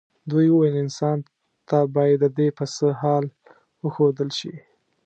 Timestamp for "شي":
4.39-4.53